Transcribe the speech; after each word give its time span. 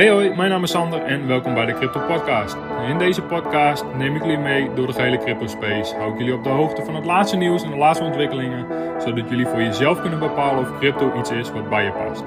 Hey 0.00 0.10
hoi, 0.10 0.34
mijn 0.34 0.50
naam 0.50 0.62
is 0.62 0.70
Sander 0.70 1.02
en 1.02 1.26
welkom 1.26 1.54
bij 1.54 1.66
de 1.66 1.74
Crypto 1.74 2.00
Podcast. 2.06 2.56
In 2.88 2.98
deze 2.98 3.22
podcast 3.22 3.84
neem 3.96 4.16
ik 4.16 4.22
jullie 4.22 4.38
mee 4.38 4.74
door 4.74 4.86
de 4.86 4.92
gehele 4.92 5.18
crypto 5.18 5.46
space. 5.46 5.94
Hou 5.94 6.12
ik 6.12 6.18
jullie 6.18 6.34
op 6.34 6.44
de 6.44 6.48
hoogte 6.48 6.84
van 6.84 6.94
het 6.94 7.04
laatste 7.04 7.36
nieuws 7.36 7.62
en 7.62 7.70
de 7.70 7.76
laatste 7.76 8.04
ontwikkelingen, 8.04 8.66
zodat 9.00 9.28
jullie 9.28 9.46
voor 9.46 9.62
jezelf 9.62 10.00
kunnen 10.00 10.18
bepalen 10.18 10.60
of 10.60 10.78
crypto 10.78 11.18
iets 11.18 11.30
is 11.30 11.50
wat 11.50 11.68
bij 11.68 11.84
je 11.84 11.92
past. 11.92 12.22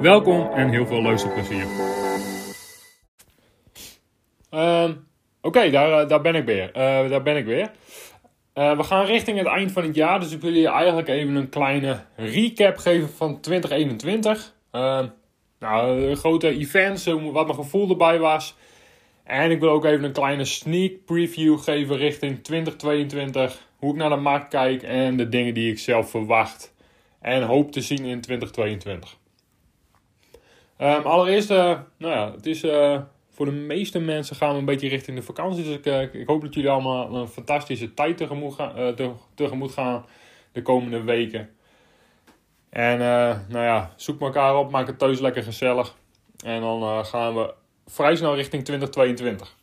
Welkom 0.00 0.50
en 0.52 0.68
heel 0.68 0.86
veel 0.86 1.02
luisterplezier. 1.02 1.64
Uh, 4.50 4.90
Oké, 5.40 5.70
daar, 5.70 6.00
eh, 6.00 6.08
daar 6.08 6.20
ben 6.20 6.34
ik 6.34 6.44
weer. 6.44 6.68
Uh, 6.68 7.10
daar 7.10 7.22
ben 7.22 7.36
ik 7.36 7.44
weer. 7.44 7.70
Uh, 8.54 8.76
we 8.76 8.82
gaan 8.82 9.04
richting 9.04 9.38
het 9.38 9.46
eind 9.46 9.72
van 9.72 9.82
het 9.82 9.94
jaar, 9.94 10.20
dus 10.20 10.32
ik 10.32 10.40
wil 10.40 10.52
je 10.52 10.68
eigenlijk 10.68 11.08
even 11.08 11.34
een 11.34 11.48
kleine 11.48 12.00
recap 12.16 12.76
geven 12.76 13.08
van 13.08 13.40
2021. 13.40 14.56
Nou, 15.58 16.14
grote 16.14 16.48
events, 16.48 17.04
wat 17.04 17.46
mijn 17.46 17.54
gevoel 17.54 17.88
erbij 17.88 18.18
was. 18.18 18.56
En 19.24 19.50
ik 19.50 19.60
wil 19.60 19.70
ook 19.70 19.84
even 19.84 20.04
een 20.04 20.12
kleine 20.12 20.44
sneak 20.44 20.92
preview 21.04 21.58
geven 21.58 21.96
richting 21.96 22.44
2022. 22.44 23.66
Hoe 23.76 23.90
ik 23.90 23.96
naar 23.96 24.10
de 24.10 24.16
markt 24.16 24.48
kijk 24.48 24.82
en 24.82 25.16
de 25.16 25.28
dingen 25.28 25.54
die 25.54 25.70
ik 25.70 25.78
zelf 25.78 26.10
verwacht 26.10 26.74
en 27.20 27.42
hoop 27.42 27.72
te 27.72 27.80
zien 27.80 28.04
in 28.04 28.20
2022. 28.20 29.16
Um, 30.80 31.02
allereerst, 31.02 31.50
uh, 31.50 31.78
nou 31.96 32.12
ja, 32.12 32.32
het 32.32 32.46
is 32.46 32.64
uh, 32.64 33.00
voor 33.30 33.46
de 33.46 33.52
meeste 33.52 33.98
mensen 33.98 34.36
gaan 34.36 34.52
we 34.52 34.58
een 34.58 34.64
beetje 34.64 34.88
richting 34.88 35.16
de 35.16 35.22
vakantie. 35.22 35.64
Dus 35.64 35.74
ik, 35.74 35.86
uh, 35.86 36.14
ik 36.20 36.26
hoop 36.26 36.42
dat 36.42 36.54
jullie 36.54 36.70
allemaal 36.70 37.14
een 37.14 37.28
fantastische 37.28 37.94
tijd 37.94 38.16
tegemoet 38.16 38.54
gaan, 38.54 38.94
tegemoet 39.34 39.72
gaan 39.72 40.04
de 40.52 40.62
komende 40.62 41.02
weken. 41.02 41.50
En 42.70 42.98
nou 43.48 43.64
ja, 43.64 43.92
zoek 43.96 44.20
elkaar 44.20 44.56
op, 44.56 44.70
maak 44.70 44.86
het 44.86 44.98
thuis 44.98 45.20
lekker 45.20 45.42
gezellig. 45.42 45.94
En 46.44 46.60
dan 46.60 47.04
gaan 47.06 47.34
we 47.34 47.54
vrij 47.86 48.16
snel 48.16 48.34
richting 48.34 48.64
2022. 48.64 49.56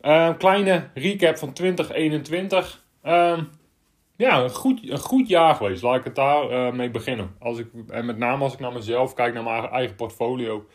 Een 0.00 0.36
kleine 0.36 0.88
recap 0.94 1.36
van 1.36 1.52
2021. 1.52 2.84
Um, 3.04 3.50
ja, 4.16 4.42
een 4.42 4.50
goed, 4.50 4.90
een 4.90 4.98
goed 4.98 5.28
jaar 5.28 5.54
geweest. 5.54 5.82
Laat 5.82 5.98
ik 5.98 6.04
het 6.04 6.14
daar 6.14 6.50
uh, 6.50 6.72
mee 6.72 6.90
beginnen. 6.90 7.34
Als 7.38 7.58
ik, 7.58 7.66
en 7.88 8.06
met 8.06 8.18
name 8.18 8.42
als 8.42 8.52
ik 8.52 8.58
naar 8.58 8.72
mezelf 8.72 9.14
kijk, 9.14 9.34
naar 9.34 9.42
mijn 9.42 9.68
eigen 9.68 9.96
portfolio, 9.96 10.66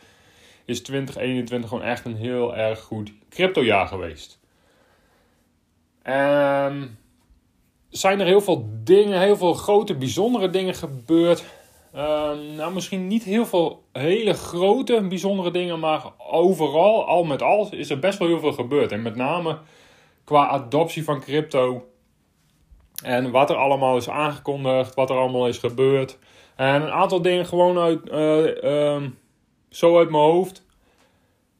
is 0.64 0.82
2021 0.82 1.68
gewoon 1.68 1.84
echt 1.84 2.04
een 2.04 2.16
heel 2.16 2.56
erg 2.56 2.80
goed 2.80 3.12
cryptojaar 3.28 3.86
geweest. 3.86 4.40
Um, 6.04 6.98
zijn 7.90 8.20
er 8.20 8.26
heel 8.26 8.40
veel 8.40 8.68
dingen, 8.84 9.20
heel 9.20 9.36
veel 9.36 9.54
grote, 9.54 9.94
bijzondere 9.94 10.50
dingen 10.50 10.74
gebeurd. 10.74 11.44
Um, 11.96 12.54
nou, 12.56 12.72
misschien 12.72 13.06
niet 13.06 13.22
heel 13.22 13.46
veel 13.46 13.84
hele 13.92 14.32
grote, 14.32 15.06
bijzondere 15.08 15.50
dingen, 15.50 15.78
maar 15.78 16.02
overal, 16.30 17.06
al 17.06 17.24
met 17.24 17.42
al, 17.42 17.68
is 17.70 17.90
er 17.90 17.98
best 17.98 18.18
wel 18.18 18.28
heel 18.28 18.40
veel 18.40 18.52
gebeurd. 18.52 18.92
En 18.92 19.02
met 19.02 19.16
name 19.16 19.58
qua 20.24 20.48
adoptie 20.48 21.04
van 21.04 21.20
crypto 21.20 21.84
en 23.02 23.30
wat 23.30 23.50
er 23.50 23.56
allemaal 23.56 23.96
is 23.96 24.08
aangekondigd, 24.08 24.94
wat 24.94 25.10
er 25.10 25.16
allemaal 25.16 25.48
is 25.48 25.58
gebeurd. 25.58 26.18
En 26.56 26.82
een 26.82 26.90
aantal 26.90 27.22
dingen 27.22 27.46
gewoon 27.46 27.78
uit, 27.78 28.00
uh, 28.64 29.02
zo 29.68 29.98
uit 29.98 30.10
mijn 30.10 30.22
hoofd. 30.22 30.66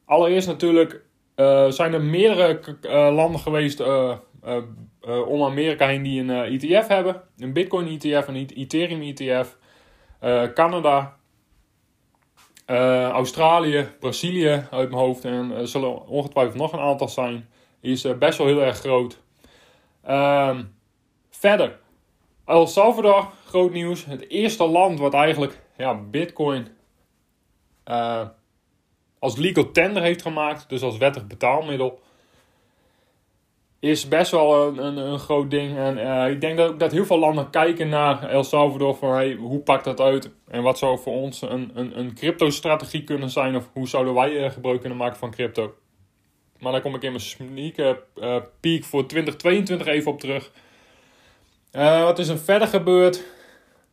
Allereerst 0.05 0.47
natuurlijk 0.47 1.01
uh, 1.35 1.69
zijn 1.69 1.93
er 1.93 2.01
meerdere 2.01 2.59
uh, 2.81 3.15
landen 3.15 3.39
geweest 3.39 3.79
om 5.27 5.43
Amerika 5.43 5.87
heen 5.87 6.03
die 6.03 6.21
een 6.21 6.29
ETF 6.29 6.87
hebben. 6.87 7.21
Een 7.37 7.53
Bitcoin 7.53 7.99
ETF, 7.99 8.27
een 8.27 8.35
Ethereum 8.35 9.01
ETF. 9.01 9.57
Canada, 10.53 11.17
Australië, 13.11 13.87
Brazilië 13.99 14.67
uit 14.71 14.89
mijn 14.89 15.01
hoofd. 15.01 15.25
En 15.25 15.51
er 15.51 15.67
zullen 15.67 16.07
ongetwijfeld 16.07 16.57
nog 16.57 16.73
een 16.73 16.79
aantal 16.79 17.09
zijn. 17.09 17.49
Is 17.81 18.17
best 18.17 18.37
wel 18.37 18.47
heel 18.47 18.61
erg 18.61 18.77
groot. 18.77 19.21
Ehm 20.03 20.63
Verder, 21.29 21.79
El 22.45 22.67
Salvador, 22.67 23.31
groot 23.45 23.71
nieuws. 23.71 24.05
Het 24.05 24.29
eerste 24.29 24.67
land 24.67 24.99
wat 24.99 25.13
eigenlijk 25.13 25.61
ja, 25.77 25.95
Bitcoin 25.95 26.67
als 29.19 29.35
legal 29.37 29.71
tender 29.71 30.03
heeft 30.03 30.21
gemaakt, 30.21 30.69
dus 30.69 30.81
als 30.81 30.97
wettig 30.97 31.27
betaalmiddel, 31.27 31.99
is 33.79 34.07
best 34.07 34.31
wel 34.31 34.67
een, 34.67 34.77
een, 34.77 34.97
een 34.97 35.19
groot 35.19 35.51
ding. 35.51 35.77
En 35.77 35.97
uh, 35.97 36.29
ik 36.29 36.41
denk 36.41 36.57
dat, 36.57 36.79
dat 36.79 36.91
heel 36.91 37.05
veel 37.05 37.19
landen 37.19 37.49
kijken 37.49 37.89
naar 37.89 38.29
El 38.29 38.43
Salvador 38.43 38.95
van 38.95 39.13
hey, 39.13 39.33
hoe 39.33 39.59
pakt 39.59 39.83
dat 39.83 39.99
uit 39.99 40.31
en 40.47 40.63
wat 40.63 40.77
zou 40.77 40.99
voor 40.99 41.13
ons 41.13 41.41
een, 41.41 41.71
een, 41.73 41.99
een 41.99 42.13
crypto-strategie 42.13 43.03
kunnen 43.03 43.29
zijn 43.29 43.55
of 43.55 43.69
hoe 43.73 43.87
zouden 43.87 44.13
wij 44.13 44.31
uh, 44.31 44.51
gebruik 44.51 44.79
kunnen 44.79 44.97
maken 44.97 45.17
van 45.17 45.31
crypto. 45.31 45.73
Maar 46.59 46.71
daar 46.71 46.81
kom 46.81 46.95
ik 46.95 47.03
in 47.03 47.11
mijn 47.11 47.23
sneak 47.23 47.75
peak 48.59 48.83
voor 48.83 49.05
2022 49.05 49.87
even 49.87 50.11
op 50.11 50.19
terug. 50.19 50.51
Uh, 51.71 52.03
wat 52.03 52.19
is 52.19 52.27
er 52.27 52.39
verder 52.39 52.67
gebeurd? 52.67 53.17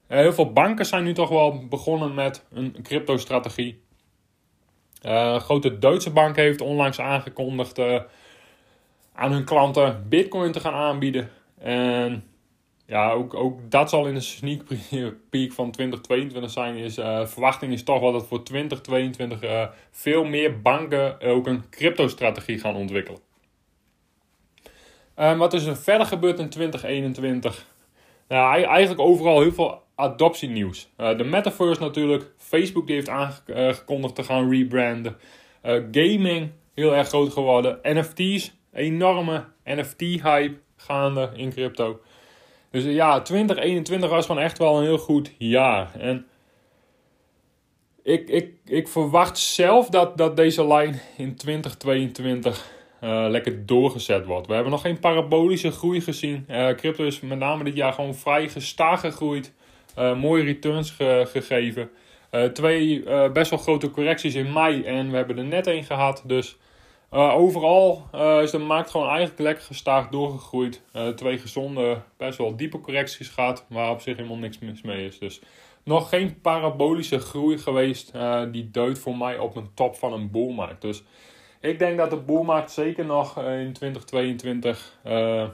Uh, 0.08 0.19
heel 0.19 0.32
veel 0.32 0.52
banken 0.52 0.86
zijn 0.86 1.04
nu 1.04 1.12
toch 1.12 1.28
wel 1.28 1.66
begonnen 1.69 2.14
met 2.14 2.46
een 2.52 2.76
crypto-strategie. 2.82 3.84
Uh, 5.02 5.41
grote 5.41 5.78
Duitse 5.78 6.10
bank 6.10 6.36
heeft 6.36 6.60
onlangs 6.60 7.00
aangekondigd 7.00 7.78
aan 9.16 9.32
hun 9.32 9.44
klanten 9.44 10.06
Bitcoin 10.09 10.53
te 10.53 10.60
gaan 10.60 10.75
aanbieden. 10.75 11.31
En 11.59 12.25
ja, 12.87 13.10
ook, 13.10 13.34
ook 13.34 13.71
dat 13.71 13.91
zal 13.91 14.06
in 14.06 14.15
de 14.15 14.21
sneak 14.21 14.62
peek 15.31 15.53
van 15.53 15.71
2022 15.71 16.50
zijn. 16.50 16.77
Is, 16.77 16.94
verwachting 17.25 17.72
is 17.72 17.82
toch 17.82 18.00
wel 18.00 18.12
dat 18.12 18.26
voor 18.26 18.43
2022 18.43 19.71
veel 19.91 20.25
meer 20.25 20.60
banken 20.60 21.21
ook 21.21 21.47
een 21.47 21.69
crypto-strategie 21.71 22.59
gaan 22.59 22.75
ontwikkelen. 22.75 23.21
Um, 25.19 25.38
wat 25.38 25.53
is 25.53 25.65
er 25.65 25.76
verder 25.76 26.06
gebeurd 26.06 26.38
in 26.38 26.49
2021? 26.49 27.66
Nou, 28.28 28.62
eigenlijk 28.62 29.00
overal 29.00 29.41
heel 29.41 29.53
veel 29.53 29.82
adoptienieuws. 29.94 30.88
Uh, 30.99 31.19
de 31.19 31.25
metaverse 31.25 31.81
natuurlijk. 31.81 32.32
Facebook 32.37 32.87
die 32.87 32.94
heeft 32.94 33.09
aangekondigd 33.09 34.15
te 34.15 34.22
gaan 34.22 34.50
rebranden. 34.50 35.16
Gaming, 35.93 36.50
heel 36.75 36.94
erg 36.94 37.09
groot 37.09 37.32
geworden. 37.32 37.78
NFT's, 37.82 38.56
enorme 38.76 39.44
NFT-hype 39.64 40.54
gaande 40.76 41.31
in 41.34 41.50
crypto. 41.50 42.00
Dus 42.70 42.84
ja, 42.84 43.20
2021 43.20 44.10
was 44.10 44.26
gewoon 44.26 44.42
echt 44.42 44.59
wel 44.59 44.76
een 44.76 44.84
heel 44.84 44.98
goed 44.98 45.32
jaar. 45.38 45.94
En 45.98 46.26
ik, 48.03 48.28
ik, 48.28 48.50
ik 48.64 48.88
verwacht 48.88 49.38
zelf 49.38 49.88
dat, 49.88 50.19
dat 50.19 50.37
deze 50.37 50.66
lijn 50.66 51.00
in 51.16 51.37
2022 51.37 52.75
uh, 53.00 53.26
lekker 53.28 53.66
doorgezet 53.66 54.26
wordt. 54.26 54.47
We 54.47 54.54
hebben 54.54 54.72
nog 54.72 54.81
geen 54.81 54.98
parabolische 54.98 55.70
groei 55.70 56.00
gezien. 56.00 56.44
Uh, 56.50 56.69
crypto 56.69 57.04
is 57.04 57.20
met 57.20 57.38
name 57.38 57.64
dit 57.64 57.75
jaar 57.76 57.93
gewoon 57.93 58.14
vrij 58.14 58.48
gestaag 58.48 59.00
gegroeid. 59.00 59.53
Mooie 60.16 60.44
returns 60.44 60.91
ge 60.91 61.26
gegeven. 61.28 61.91
twee 62.53 63.03
best 63.32 63.50
wel 63.50 63.58
grote 63.58 63.91
correcties 63.91 64.34
in 64.34 64.53
mei 64.53 64.82
en 64.82 65.10
we 65.10 65.16
hebben 65.16 65.38
er 65.38 65.44
net 65.44 65.66
één 65.66 65.84
gehad. 65.84 66.22
Dus 66.26 66.56
overal 67.16 68.09
is 68.43 68.50
de 68.50 68.59
markt 68.59 68.91
gewoon 68.91 69.09
eigenlijk 69.09 69.38
lekker 69.38 69.65
gestaag 69.65 70.09
doorgegroeid. 70.09 70.82
twee 71.15 71.38
gezonde, 71.38 72.00
best 72.16 72.38
wel 72.38 72.56
diepe 72.56 72.81
correcties 72.81 73.28
gehad, 73.28 73.65
waar 73.69 73.91
op 73.91 74.00
zich 74.00 74.16
helemaal 74.16 74.37
niks 74.37 74.59
mis 74.59 74.82
mee 74.82 75.06
is. 75.06 75.19
Dus 75.19 75.41
nog 75.82 76.09
geen 76.09 76.41
parabolische 76.41 77.19
groei 77.19 77.59
geweest 77.59 78.12
die 78.50 78.71
duidt 78.71 78.99
voor 78.99 79.16
mij 79.16 79.38
op 79.38 79.56
een 79.56 79.71
top 79.75 79.97
van 79.97 80.12
een 80.12 80.31
boelmarkt. 80.31 80.82
Dus 80.82 81.03
ik 81.60 81.78
denk 81.78 81.97
dat 81.97 82.10
de 82.10 82.16
boelmarkt 82.16 82.71
zeker 82.71 83.05
nog 83.05 83.38
eh, 83.38 83.60
in 83.60 83.72
2022 83.72 84.99
uh, 85.06 85.43
eh, 85.43 85.49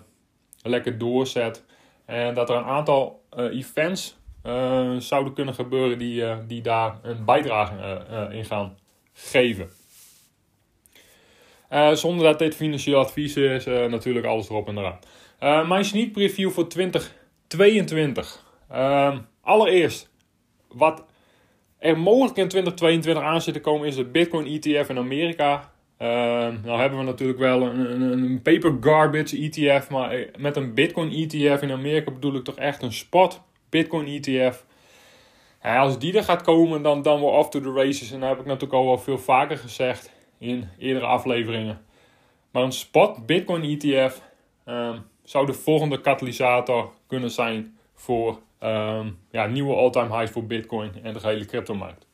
lekker 0.62 0.99
doorzet. 0.99 1.65
En 2.05 2.34
dat 2.34 2.51
er 2.51 2.57
een 2.57 2.65
aantal 2.65 3.22
events 3.36 4.21
zouden 4.98 5.33
kunnen 5.33 5.54
gebeuren 5.54 5.98
die, 5.98 6.47
die 6.47 6.63
daar 6.63 6.98
een 7.03 7.25
bijdrage 7.25 8.04
in 8.31 8.45
gaan 8.45 8.78
geven. 9.13 9.71
Zonder 11.92 12.24
dat 12.24 12.39
dit 12.39 12.54
financieel 12.54 12.98
advies 12.98 13.36
is, 13.36 13.65
natuurlijk 13.65 14.27
alles 14.27 14.48
erop 14.48 14.69
en 14.69 14.78
eraan. 14.78 15.69
mijn 15.69 15.84
sneak 15.84 16.13
preview 16.13 16.51
voor 16.51 16.69
2022. 16.69 18.45
Ehm, 18.71 19.19
allereerst, 19.41 20.10
wat 20.69 21.04
er 21.78 21.98
mogelijk 21.98 22.36
in 22.36 22.48
2022 22.48 23.22
aan 23.22 23.42
zit 23.42 23.54
te 23.54 23.60
komen, 23.60 23.86
is 23.86 23.97
de 23.97 24.04
Bitcoin 24.04 24.47
ETF 24.47 24.89
in 24.89 24.98
Amerika. 24.98 25.72
Uh, 25.98 26.09
nou 26.65 26.80
hebben 26.80 26.98
we 26.98 27.04
natuurlijk 27.04 27.39
wel 27.39 27.63
een, 27.63 28.01
een, 28.01 28.42
paper 28.42 28.77
garbage 28.80 29.36
ETF, 29.36 29.91
maar 29.91 30.10
eh, 30.10 30.27
met 30.39 30.57
een 30.57 30.74
Bitcoin 30.74 31.10
ETF 31.13 31.63
in 31.63 31.71
Amerika 31.71 32.10
bedoel 32.10 32.34
ik 32.34 32.45
toch 32.45 32.57
echt 32.57 32.83
een 32.83 32.92
spot 32.92 33.41
Bitcoin 33.69 34.07
ETF. 34.07 34.65
Ja, 35.63 35.78
als 35.78 35.98
die 35.98 36.16
er 36.16 36.24
gaat 36.24 36.42
komen, 36.42 36.83
dan, 36.83 37.03
dan 37.03 37.21
we 37.21 37.27
off 37.27 37.48
to 37.48 37.60
the 37.60 37.72
races. 37.72 38.13
En 38.13 38.21
dat 38.21 38.28
heb 38.28 38.39
ik 38.39 38.45
natuurlijk 38.45 38.72
al 38.72 38.86
wel 38.86 38.98
veel 38.98 39.19
vaker 39.19 39.59
gezegd 39.59 40.11
in 40.42 40.68
eerdere 40.78 41.06
afleveringen. 41.06 41.84
Maar 42.50 42.62
een 42.62 42.72
spot 42.72 43.27
Bitcoin 43.27 43.62
ETF 43.62 44.22
um, 44.66 45.06
zou 45.22 45.47
de 45.47 45.53
volgende 45.53 46.00
katalysator 46.00 46.92
kunnen 47.06 47.30
zijn 47.30 47.78
voor 47.94 48.39
um, 48.62 49.18
ja, 49.30 49.47
nieuwe 49.47 49.74
all-time 49.74 50.16
highs 50.16 50.33
voor 50.33 50.47
Bitcoin 50.47 50.91
en 51.03 51.12
de 51.12 51.21
hele 51.22 51.44
cryptomarkt. 51.44 52.06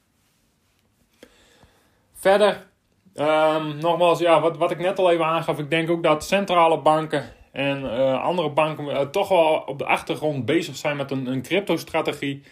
Verder, 2.12 2.66
ehm, 3.14 3.78
nogmaals, 3.78 4.18
ja, 4.18 4.40
wat, 4.40 4.56
wat 4.56 4.70
ik 4.70 4.78
net 4.78 4.98
al 4.98 5.10
even 5.10 5.24
aangaf. 5.24 5.58
Ik 5.58 5.70
denk 5.70 5.90
ook 5.90 6.02
dat 6.02 6.24
centrale 6.24 6.78
banken 6.78 7.24
en 7.52 7.90
andere 8.20 8.50
banken 8.50 9.10
toch 9.10 9.28
wel 9.28 9.62
op 9.66 9.78
de 9.78 9.84
achtergrond 9.84 10.44
bezig 10.44 10.76
zijn 10.76 10.96
met 10.96 11.10
een, 11.10 11.26
een 11.26 11.42
crypto-strategie. 11.42 12.42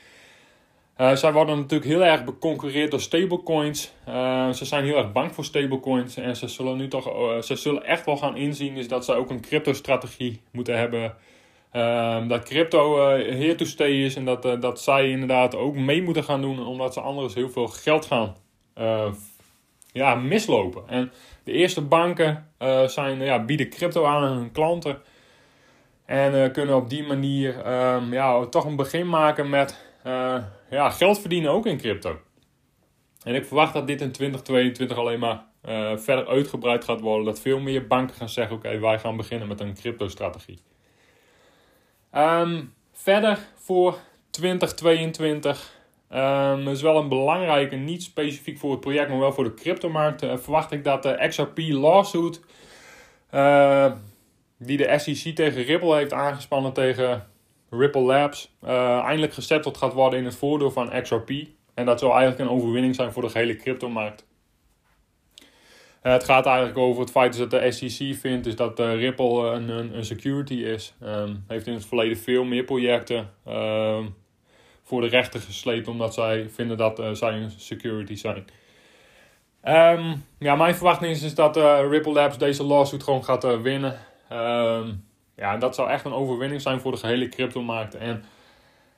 Uh, 1.01 1.15
zij 1.15 1.33
worden 1.33 1.57
natuurlijk 1.57 1.91
heel 1.91 2.05
erg 2.05 2.25
beconcurreerd 2.25 2.91
door 2.91 3.01
stablecoins. 3.01 3.93
Uh, 4.09 4.51
ze 4.51 4.65
zijn 4.65 4.85
heel 4.85 4.97
erg 4.97 5.13
bang 5.13 5.35
voor 5.35 5.45
stablecoins. 5.45 6.17
En 6.17 6.37
ze 6.37 6.49
zullen 6.49 6.77
nu 6.77 6.89
toch, 6.89 7.07
uh, 7.09 7.43
ze 7.43 7.57
zullen 7.57 7.85
echt 7.85 8.07
wel 8.07 8.17
gaan 8.17 8.37
inzien 8.37 8.77
is 8.77 8.89
dat 8.89 9.05
ze 9.05 9.13
ook 9.13 9.31
een 9.31 9.41
crypto-strategie 9.41 10.41
moeten 10.51 10.79
hebben. 10.79 11.15
Ehm, 11.71 12.29
dat 12.29 12.43
crypto 12.43 13.09
here 13.19 13.55
to 13.55 13.65
stay 13.65 14.05
is 14.05 14.17
en 14.17 14.25
dat, 14.25 14.43
dat 14.61 14.81
zij 14.81 15.09
inderdaad 15.09 15.55
ook 15.55 15.75
mee 15.75 16.03
moeten 16.03 16.25
gaan 16.25 16.41
doen, 16.41 16.67
omdat 16.67 16.93
ze 16.93 17.01
anders 17.01 17.35
heel 17.35 17.51
veel 17.51 17.67
geld 17.67 18.07
gaan 18.07 18.35
ja, 19.93 20.15
mislopen. 20.15 20.83
En 20.89 21.13
de 21.45 21.53
eerste 21.53 21.83
banken 21.83 22.49
zijn, 22.87 23.21
ja, 23.21 23.45
bieden 23.45 23.69
crypto 23.69 24.05
aan 24.05 24.23
aan 24.23 24.37
hun 24.37 24.53
klanten. 24.53 24.99
En 26.05 26.53
kunnen 26.53 26.77
op 26.77 26.91
die 26.91 27.07
manier 27.07 27.73
um, 27.73 28.13
ja, 28.13 28.47
toch 28.47 28.65
een 28.65 28.77
begin 28.77 29.09
maken 29.09 29.49
met 29.51 29.87
ja, 30.71 30.91
geld 30.91 31.21
verdienen 31.21 31.51
ook 31.51 31.67
in 31.67 31.79
crypto. 31.79 32.19
En 33.27 33.35
ik 33.35 33.45
verwacht 33.45 33.73
dat 33.73 33.87
dit 33.87 34.01
in 34.01 34.13
2022 34.13 34.97
alleen 34.97 35.19
maar 35.19 35.45
uh, 35.69 35.97
verder 35.97 36.27
uitgebreid 36.27 36.85
gaat 36.85 37.01
worden. 37.01 37.25
Dat 37.25 37.41
veel 37.41 37.59
meer 37.59 37.87
banken 37.87 38.17
gaan 38.17 38.29
zeggen: 38.29 38.57
oké, 38.57 38.79
wij 38.79 38.99
gaan 38.99 39.17
beginnen 39.17 39.49
met 39.49 39.61
een 39.61 39.75
crypto-strategie. 39.75 40.59
Um, 42.15 42.75
verder 42.93 43.39
voor 43.55 43.99
2022 44.31 45.75
um, 46.11 46.19
ehm, 46.19 46.69
is 46.69 46.83
wel 46.83 46.97
een 46.97 47.09
belangrijke, 47.09 47.77
niet 47.77 48.03
specifiek 48.03 48.59
voor 48.59 48.71
het 48.71 48.81
project, 48.81 49.09
maar 49.09 49.19
wel 49.19 49.33
voor 49.33 49.45
de 49.45 49.55
cryptomarkt. 49.55 50.23
Uh, 50.23 50.37
verwacht 50.37 50.73
ik 50.73 50.85
dat 50.85 51.03
de 51.03 51.25
XRP 51.29 51.59
lawsuit, 51.59 52.41
die 54.59 54.77
de 54.77 54.99
SEC 54.99 55.35
tegen 55.35 55.63
Ripple 55.63 55.97
heeft 55.97 56.13
aangespannen 56.13 56.73
tegen 56.73 57.27
Ripple 57.71 58.01
Labs 58.01 58.55
uh, 58.65 58.99
eindelijk 58.99 59.33
gesetteld 59.33 59.77
gaat 59.77 59.93
worden 59.93 60.19
in 60.19 60.25
het 60.25 60.37
voordeel 60.37 60.71
van 60.71 61.03
XRP. 61.03 61.31
En 61.75 61.87
dat 61.87 61.99
zou 61.99 62.13
eigenlijk 62.13 62.41
een 62.41 62.57
overwinning 62.57 62.95
zijn 62.95 63.13
voor 63.13 63.23
de 63.23 63.29
gehele 63.29 63.57
cryptomarkt. 63.57 64.27
Uh, 66.07 66.13
het 66.13 66.25
gaat 66.25 66.47
eigenlijk 66.47 66.79
over 66.79 67.01
het 67.01 67.11
feit 67.11 67.39
dat 67.39 67.51
de 67.51 67.71
SEC 67.71 68.15
vindt 68.15 68.47
is 68.47 68.57
dat 68.57 68.81
uh, 68.81 68.95
Ripple 68.95 69.51
een, 69.51 69.69
een, 69.69 70.05
security 70.05 70.55
is. 70.55 70.95
Um, 71.03 71.45
heeft 71.49 71.67
in 71.67 71.73
het 71.73 71.87
verleden 71.87 72.17
veel 72.17 72.45
meer 72.45 72.65
projecten 72.65 73.31
uh, 73.49 73.99
voor 74.83 75.01
de 75.01 75.07
rechter 75.07 75.41
gesleept 75.41 75.89
omdat 75.89 76.15
zij 76.15 76.49
vinden 76.51 76.77
dat 76.77 77.03
zij 77.13 77.33
een 77.33 77.51
security 77.51 78.15
zijn. 78.15 78.45
Um, 79.65 80.25
ja, 80.39 80.57
mijn 80.57 80.75
verwachting 80.75 81.11
is, 81.11 81.23
is 81.23 81.35
dat 81.35 81.57
Ripple 81.91 82.13
Labs 82.13 82.39
deze 82.39 82.63
lawsuit 82.63 83.03
gewoon 83.03 83.25
gaat 83.25 83.61
winnen. 83.63 83.99
Ja, 85.37 85.57
dat 85.57 85.75
zou 85.75 85.91
echt 85.91 86.05
een 86.05 86.13
overwinning 86.13 86.61
zijn 86.61 86.81
voor 86.81 86.93
de 86.93 86.99
gehele 86.99 87.29
cryptomarkt. 87.29 87.95
En 87.95 88.25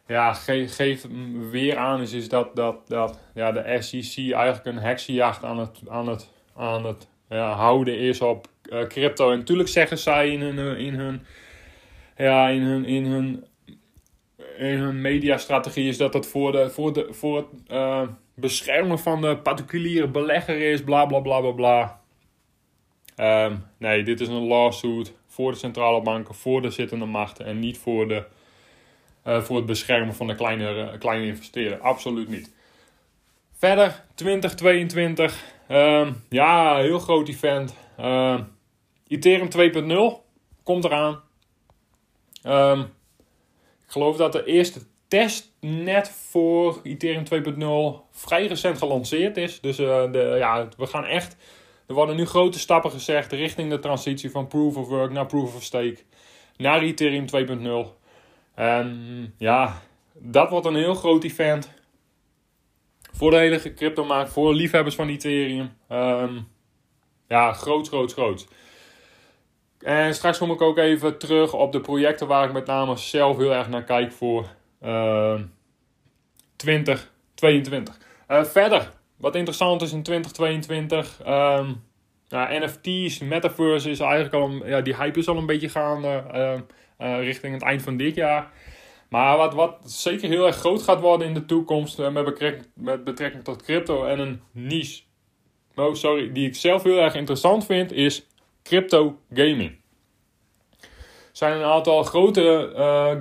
ja, 0.06 0.32
geef, 0.32 0.74
geef 0.74 1.06
weer 1.50 1.76
aan 1.76 2.00
is, 2.00 2.12
is 2.12 2.28
dat, 2.28 2.56
dat, 2.56 2.88
dat 2.88 3.18
ja, 3.34 3.52
de 3.52 3.76
SEC 3.80 4.32
eigenlijk 4.32 4.64
een 4.64 4.78
heksenjacht 4.78 5.44
aan 5.44 5.58
het, 5.58 5.80
aan 5.88 6.08
het, 6.08 6.30
aan 6.56 6.84
het 6.84 7.08
ja, 7.28 7.52
houden 7.52 7.98
is 7.98 8.20
op 8.20 8.46
uh, 8.72 8.86
crypto. 8.86 9.30
En 9.30 9.38
natuurlijk 9.38 9.68
zeggen 9.68 9.98
zij 9.98 10.30
in 10.30 10.40
hun, 10.40 10.76
in 10.76 10.94
hun, 10.94 11.26
ja, 12.16 12.48
in 12.48 12.62
hun, 12.62 12.84
in 12.84 13.04
hun, 13.04 13.46
in 14.56 14.78
hun 14.78 15.00
mediastrategie 15.00 15.88
is 15.88 15.96
dat 15.96 16.14
het 16.14 16.26
voor, 16.26 16.52
de, 16.52 16.70
voor, 16.70 16.92
de, 16.92 17.06
voor 17.10 17.36
het 17.36 17.46
uh, 17.70 18.02
beschermen 18.34 18.98
van 18.98 19.20
de 19.20 19.36
particuliere 19.36 20.08
belegger 20.08 20.70
is, 20.72 20.84
bla 20.84 21.06
bla 21.06 21.20
bla 21.20 21.40
bla 21.40 21.50
bla. 21.52 22.00
Um, 23.46 23.64
nee, 23.78 24.02
dit 24.02 24.20
is 24.20 24.28
een 24.28 24.46
lawsuit 24.46 25.17
voor 25.38 25.52
de 25.52 25.58
centrale 25.58 26.02
banken, 26.02 26.34
voor 26.34 26.62
de 26.62 26.70
zittende 26.70 27.04
machten 27.04 27.46
en 27.46 27.58
niet 27.58 27.78
voor, 27.78 28.08
de, 28.08 28.24
uh, 29.26 29.42
voor 29.42 29.56
het 29.56 29.66
beschermen 29.66 30.14
van 30.14 30.26
de 30.26 30.34
kleine, 30.34 30.74
uh, 30.74 30.98
kleine 30.98 31.26
investeerder. 31.26 31.78
Absoluut 31.80 32.28
niet. 32.28 32.54
Verder, 33.52 34.04
2022. 34.14 35.44
Uh, 35.70 36.08
ja, 36.28 36.76
heel 36.76 36.98
groot 36.98 37.28
event. 37.28 37.74
Uh, 38.00 38.40
Ethereum 39.08 39.48
2.0 40.12 40.24
komt 40.62 40.84
eraan. 40.84 41.20
Um, 42.44 42.80
ik 43.86 43.92
geloof 43.92 44.16
dat 44.16 44.32
de 44.32 44.44
eerste 44.44 44.80
testnet 45.08 46.10
voor 46.10 46.80
Ethereum 46.82 47.24
2.0 48.02 48.10
vrij 48.10 48.46
recent 48.46 48.78
gelanceerd 48.78 49.36
is. 49.36 49.60
Dus 49.60 49.78
uh, 49.80 50.12
de, 50.12 50.34
ja, 50.38 50.68
we 50.76 50.86
gaan 50.86 51.04
echt 51.04 51.36
er 51.88 51.94
worden 51.94 52.16
nu 52.16 52.26
grote 52.26 52.58
stappen 52.58 52.90
gezegd 52.90 53.32
richting 53.32 53.70
de 53.70 53.78
transitie 53.78 54.30
van 54.30 54.46
Proof 54.46 54.76
of 54.76 54.88
Work 54.88 55.12
naar 55.12 55.26
Proof 55.26 55.54
of 55.54 55.62
Stake. 55.62 55.98
Naar 56.56 56.80
Ethereum 56.80 57.26
2.0. 57.86 57.96
En 58.54 59.34
ja, 59.38 59.82
dat 60.12 60.50
wordt 60.50 60.66
een 60.66 60.74
heel 60.74 60.94
groot 60.94 61.24
event. 61.24 61.72
Voor 63.12 63.30
de 63.30 63.36
hele 63.36 63.74
cryptomarkt, 63.74 64.32
voor 64.32 64.54
liefhebbers 64.54 64.94
van 64.94 65.08
Ethereum. 65.08 65.72
Um, 65.92 66.48
ja, 67.28 67.52
groot, 67.52 67.88
groot, 67.88 68.12
groot. 68.12 68.46
En 69.78 70.14
straks 70.14 70.38
kom 70.38 70.50
ik 70.50 70.62
ook 70.62 70.78
even 70.78 71.18
terug 71.18 71.52
op 71.52 71.72
de 71.72 71.80
projecten 71.80 72.26
waar 72.26 72.46
ik 72.46 72.52
met 72.52 72.66
name 72.66 72.96
zelf 72.96 73.36
heel 73.36 73.54
erg 73.54 73.68
naar 73.68 73.84
kijk 73.84 74.12
voor 74.12 74.46
uh, 74.82 75.40
2022. 76.56 77.98
Uh, 78.28 78.44
verder, 78.44 78.92
wat 79.18 79.34
interessant 79.34 79.82
is 79.82 79.92
in 79.92 80.02
2022. 80.02 81.20
Um, 81.26 81.82
nou, 82.28 82.64
NFT's, 82.64 83.18
Metaverse 83.18 83.90
is 83.90 84.00
eigenlijk 84.00 84.34
al 84.34 84.66
ja, 84.66 84.80
die 84.80 84.96
hype 84.96 85.18
is 85.18 85.28
al 85.28 85.36
een 85.36 85.46
beetje 85.46 85.68
gaande 85.68 86.24
uh, 86.34 86.54
uh, 87.08 87.24
richting 87.24 87.52
het 87.52 87.62
eind 87.62 87.82
van 87.82 87.96
dit 87.96 88.14
jaar. 88.14 88.50
Maar 89.08 89.36
wat, 89.36 89.54
wat 89.54 89.76
zeker 89.84 90.28
heel 90.28 90.46
erg 90.46 90.56
groot 90.56 90.82
gaat 90.82 91.00
worden 91.00 91.26
in 91.26 91.34
de 91.34 91.44
toekomst 91.44 91.98
uh, 91.98 92.10
met, 92.10 92.24
betrekking, 92.24 92.66
met 92.74 93.04
betrekking 93.04 93.44
tot 93.44 93.62
crypto 93.62 94.04
en 94.04 94.18
een 94.18 94.40
niche. 94.52 95.02
Oh, 95.74 95.94
sorry, 95.94 96.32
die 96.32 96.46
ik 96.46 96.54
zelf 96.54 96.82
heel 96.82 96.98
erg 96.98 97.14
interessant 97.14 97.66
vind, 97.66 97.92
is 97.92 98.26
crypto 98.62 99.18
gaming. 99.34 99.76
Er 100.80 101.44
zijn 101.44 101.58
een 101.58 101.64
aantal 101.64 102.02
grote 102.02 102.70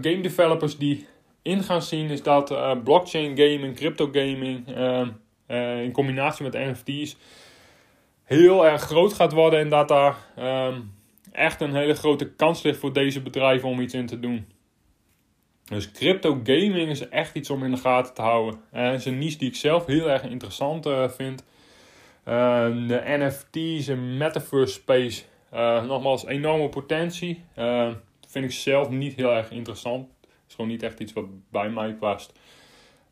game 0.01 0.21
developers 0.21 0.77
die 0.77 1.07
in 1.41 1.63
gaan 1.63 1.81
zien, 1.81 2.09
is 2.09 2.23
dat 2.23 2.53
blockchain 2.83 3.37
gaming, 3.37 3.75
crypto 3.75 4.09
gaming 4.11 4.75
ehm, 4.75 5.09
uh, 5.47 5.83
in 5.83 5.91
combinatie 5.91 6.43
met 6.43 6.53
NFT's 6.53 7.15
heel 8.23 8.65
erg 8.65 8.81
groot 8.81 9.13
gaat 9.13 9.31
worden 9.31 9.59
en 9.59 9.69
dat 9.69 9.87
daar 9.87 10.15
um, 10.39 10.93
echt 11.31 11.61
een 11.61 11.75
hele 11.75 11.93
grote 11.93 12.29
kans 12.29 12.61
ligt 12.61 12.79
voor 12.79 12.93
deze 12.93 13.21
bedrijven 13.21 13.69
om 13.69 13.79
iets 13.79 13.93
in 13.93 14.05
te 14.05 14.19
doen. 14.19 14.47
Dus 15.63 15.91
crypto 15.91 16.39
gaming 16.43 16.89
is 16.89 17.09
echt 17.09 17.35
iets 17.35 17.49
om 17.49 17.63
in 17.63 17.71
de 17.71 17.77
gaten 17.77 18.13
te 18.13 18.21
houden. 18.21 18.59
En 18.71 18.93
is 18.93 19.05
een 19.05 19.17
niche 19.17 19.37
die 19.37 19.49
ik 19.49 19.55
zelf 19.55 19.85
heel 19.85 20.09
erg 20.09 20.23
interessant 20.23 20.85
uh, 20.85 21.09
vind. 21.09 21.43
Uh, 22.27 22.87
de 22.87 23.01
NFT's 23.05 23.87
en 23.87 24.17
metaverse 24.17 24.73
space, 24.73 25.23
nogmaals, 25.87 26.25
enorme 26.25 26.69
potentie. 26.69 27.43
vind 28.27 28.45
ik 28.45 28.51
zelf 28.51 28.89
niet 28.89 29.15
heel 29.15 29.31
erg 29.31 29.51
interessant. 29.51 30.07
Het 30.21 30.29
is 30.47 30.55
gewoon 30.55 30.69
niet 30.69 30.83
echt 30.83 30.99
iets 30.99 31.13
wat 31.13 31.25
bij 31.51 31.69
mij 31.69 31.93
past. 31.93 32.33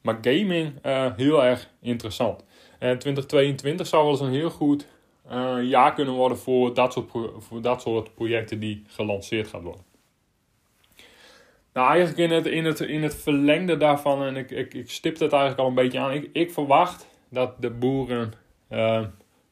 Maar 0.05 0.17
gaming 0.21 0.73
uh, 0.85 1.15
heel 1.15 1.43
erg 1.43 1.69
interessant. 1.81 2.43
En 2.79 2.99
2022 2.99 3.87
zou 3.87 4.03
wel 4.03 4.11
eens 4.11 4.21
een 4.21 4.31
heel 4.31 4.49
goed 4.49 4.87
uh, 5.31 5.57
jaar 5.61 5.93
kunnen 5.93 6.13
worden 6.13 6.37
voor 6.37 6.73
dat, 6.73 6.93
soort 6.93 7.11
voor 7.37 7.61
dat 7.61 7.81
soort 7.81 8.13
projecten 8.13 8.59
die 8.59 8.83
gelanceerd 8.87 9.47
gaan 9.47 9.61
worden. 9.61 9.83
Nou, 11.73 11.89
eigenlijk 11.89 12.17
in 12.17 12.31
het, 12.31 12.45
in 12.45 12.65
het, 12.65 12.79
in 12.79 13.03
het 13.03 13.15
verlengde 13.15 13.77
daarvan, 13.77 14.23
en 14.23 14.35
ik, 14.35 14.51
ik, 14.51 14.73
ik 14.73 14.89
stip 14.89 15.19
het 15.19 15.31
eigenlijk 15.31 15.61
al 15.61 15.67
een 15.67 15.73
beetje 15.73 15.99
aan. 15.99 16.13
Ik, 16.13 16.29
ik 16.33 16.51
verwacht 16.51 17.07
dat 17.29 17.61
de 17.61 17.69
boeren 17.69 18.33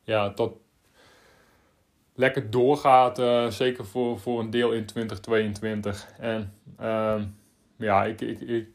ja, 0.03 0.33
tot 0.33 0.57
lekker 2.15 2.49
doorgaat. 2.49 3.21
Zeker 3.53 3.85
voor, 3.85 4.19
voor 4.19 4.39
een 4.39 4.49
deel 4.49 4.71
in 4.71 4.85
2022. 4.85 6.07
En 6.19 6.53
uh, 6.81 7.21
ja, 7.77 8.03
ik, 8.03 8.21
ik, 8.21 8.41
ik, 8.41 8.67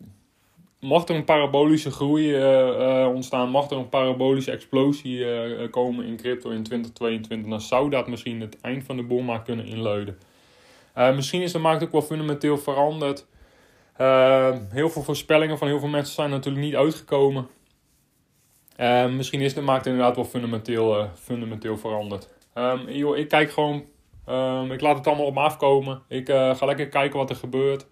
mocht 0.81 1.09
er 1.09 1.17
een 1.17 1.25
parabolische 1.25 1.91
groei 1.91 2.37
uh, 2.37 3.09
ontstaan, 3.15 3.51
mocht 3.51 3.71
er 3.71 3.77
een 3.77 3.89
parabolische 3.89 4.51
explosie 4.51 5.19
uh, 5.19 5.71
komen 5.71 6.05
in 6.05 6.17
crypto 6.17 6.51
in 6.51 6.63
2022, 6.63 7.51
dan 7.51 7.61
zou 7.61 7.91
dat 7.91 8.09
misschien 8.09 8.41
het 8.41 8.61
eind 8.61 8.85
van 8.85 8.97
de 8.97 9.03
boelmarkt 9.03 9.45
kunnen 9.45 9.67
inluiden. 9.67 10.19
misschien 10.95 11.43
is 11.43 11.53
de 11.53 11.59
markt 11.59 11.83
ook 11.83 11.93
wel 11.93 12.03
fundamenteel 12.03 12.59
veranderd. 12.59 13.27
heel 14.71 14.91
veel 14.91 15.03
voorspellingen 15.03 15.59
van 15.59 15.69
heel 15.69 15.79
veel 15.79 15.89
mensen 15.89 16.15
zijn 16.15 16.31
natuurlijk 16.31 16.65
niet 16.65 16.77
uitgekomen. 16.77 17.49
misschien 19.17 19.41
is 19.41 19.55
de 19.55 19.61
markt 19.61 19.87
inderdaad 19.87 20.17
wel 20.17 20.25
fundamenteel, 20.25 21.11
fundamenteel 21.15 21.77
veranderd. 21.77 22.29
Um, 22.55 22.91
joh, 22.91 23.17
ik 23.17 23.29
kijk 23.29 23.51
gewoon, 23.51 23.85
um, 24.29 24.73
ik 24.73 24.81
laat 24.81 24.97
het 24.97 25.07
allemaal 25.07 25.27
op 25.27 25.35
me 25.35 25.41
afkomen. 25.41 26.03
Ik 26.09 26.29
ga 26.29 26.67
lekker 26.67 26.89
kijken 26.89 27.19
wat 27.19 27.31
er 27.31 27.37
gebeurt. 27.37 27.87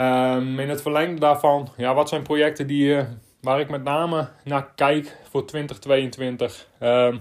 Um, 0.00 0.58
in 0.58 0.68
het 0.68 0.82
verlengde 0.82 1.20
daarvan, 1.20 1.68
ja, 1.76 1.94
wat 1.94 2.08
zijn 2.08 2.22
projecten 2.22 2.66
die, 2.66 2.88
uh, 2.88 3.02
waar 3.40 3.60
ik 3.60 3.70
met 3.70 3.84
name 3.84 4.28
naar 4.44 4.72
kijk 4.74 5.16
voor 5.30 5.46
2022. 5.46 6.68
Ehm, 6.78 7.16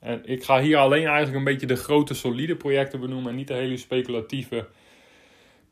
en 0.00 0.20
ik 0.24 0.44
ga 0.44 0.60
hier 0.60 0.76
alleen 0.76 1.06
eigenlijk 1.06 1.36
een 1.36 1.44
beetje 1.44 1.66
de 1.66 1.76
grote 1.76 2.14
solide 2.14 2.56
projecten 2.56 3.00
benoemen 3.00 3.30
en 3.30 3.36
niet 3.36 3.48
de 3.48 3.54
hele 3.54 3.76
speculatieve 3.76 4.68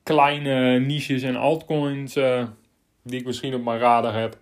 kleine 0.03 0.79
niches 0.79 1.23
en 1.23 1.37
altcoins 1.37 2.17
uh, 2.17 2.45
die 3.03 3.21
ik 3.21 3.26
misschien 3.26 3.55
op 3.55 3.65
mijn 3.65 3.79
radar 3.79 4.15
heb. 4.15 4.37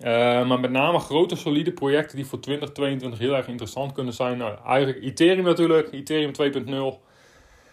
Uh, 0.00 0.06
maar 0.46 0.60
met 0.60 0.70
name 0.70 0.98
grote 0.98 1.36
solide 1.36 1.72
projecten 1.72 2.16
die 2.16 2.26
voor 2.26 2.40
2022 2.40 3.18
heel 3.18 3.36
erg 3.36 3.48
interessant 3.48 3.92
kunnen 3.92 4.14
zijn. 4.14 4.38
Nou, 4.38 4.58
eigenlijk 4.66 5.04
Ethereum 5.04 5.44
natuurlijk, 5.44 5.92
Ethereum 5.92 6.32
2.0. 6.94 7.10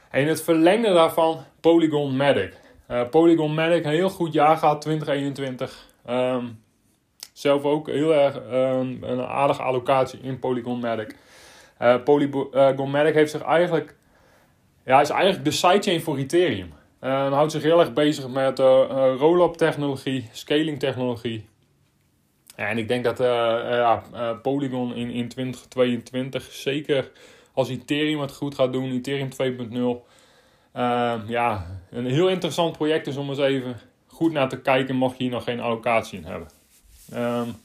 En 0.09 0.27
het 0.27 0.43
verlengde 0.43 0.93
daarvan 0.93 1.43
Polygon 1.59 2.15
Matic. 2.15 2.53
Uh, 2.91 3.09
Polygon 3.09 3.53
Matic, 3.53 3.83
een 3.83 3.91
heel 3.91 4.09
goed 4.09 4.33
jaar 4.33 4.57
gehad 4.57 4.81
2021. 4.81 5.87
Um, 6.09 6.63
zelf 7.33 7.63
ook 7.63 7.87
heel 7.87 8.13
erg 8.13 8.35
um, 8.35 9.03
een 9.03 9.21
aardige 9.21 9.61
allocatie 9.61 10.19
in 10.21 10.39
Polygon 10.39 10.79
Matic. 10.79 11.15
Uh, 11.81 12.03
Polygon 12.03 12.91
Matic 12.91 13.13
heeft 13.13 13.31
zich 13.31 13.41
eigenlijk, 13.41 13.95
ja, 14.85 15.01
is 15.01 15.09
eigenlijk 15.09 15.45
de 15.45 15.51
sidechain 15.51 16.01
voor 16.01 16.17
Ethereum. 16.17 16.73
Uh, 17.03 17.33
houdt 17.33 17.51
zich 17.51 17.63
heel 17.63 17.79
erg 17.79 17.93
bezig 17.93 18.27
met 18.27 18.59
roll-up 18.59 19.53
technologie, 19.53 20.29
scaling 20.31 20.79
technologie. 20.79 21.47
En 22.55 22.77
ik 22.77 22.87
denk 22.87 23.03
dat 23.03 23.17
Polygon 24.41 24.95
in, 24.95 25.09
in 25.09 25.27
2022 25.27 26.43
zeker 26.43 27.11
als 27.59 27.69
Ethereum 27.69 28.19
het 28.19 28.31
goed 28.31 28.55
gaat 28.55 28.73
doen, 28.73 28.91
Ethereum 28.91 29.29
2.0. 29.29 30.07
ja, 31.27 31.65
een 31.89 32.05
heel 32.05 32.29
interessant 32.29 32.77
project 32.77 33.07
is 33.07 33.17
om 33.17 33.29
eens 33.29 33.39
even 33.39 33.79
goed 34.07 34.31
naar 34.31 34.49
te 34.49 34.61
kijken, 34.61 34.95
mocht 34.95 35.17
je 35.17 35.23
hier 35.23 35.31
nog 35.31 35.43
geen 35.43 35.59
allocatie 35.59 36.19
in 36.19 36.25
hebben. 36.25 36.47
Um, 37.13 37.55